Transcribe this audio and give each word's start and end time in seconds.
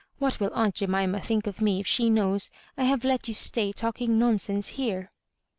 What 0.17 0.39
will 0.39 0.49
aunt 0.55 0.73
Jemima 0.73 1.21
think 1.21 1.45
of 1.45 1.61
me 1.61 1.79
if 1.79 1.85
she 1.85 2.09
knows 2.09 2.49
I 2.75 2.85
have 2.85 3.03
let 3.03 3.27
you 3.27 3.35
stay 3.35 3.71
talking 3.71 4.17
nonsense 4.17 4.69
here 4.69 5.11